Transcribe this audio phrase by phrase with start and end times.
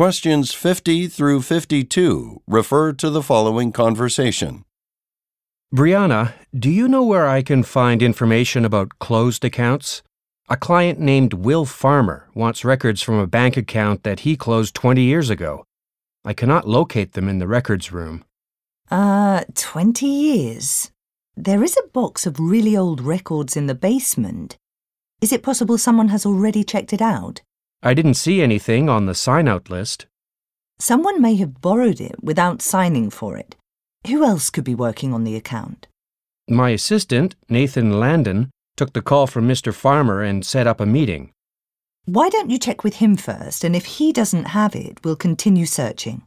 [0.00, 4.64] questions 50 through 52 refer to the following conversation.
[5.74, 10.02] Brianna, do you know where I can find information about closed accounts?
[10.48, 15.02] A client named Will Farmer wants records from a bank account that he closed 20
[15.02, 15.66] years ago.
[16.24, 18.24] I cannot locate them in the records room.
[18.90, 20.90] Uh, 20 years.
[21.36, 24.56] There is a box of really old records in the basement.
[25.20, 27.42] Is it possible someone has already checked it out?
[27.82, 30.06] I didn't see anything on the sign out list.
[30.78, 33.56] Someone may have borrowed it without signing for it.
[34.06, 35.86] Who else could be working on the account?
[36.48, 39.72] My assistant, Nathan Landon, took the call from Mr.
[39.72, 41.32] Farmer and set up a meeting.
[42.04, 45.66] Why don't you check with him first, and if he doesn't have it, we'll continue
[45.66, 46.22] searching.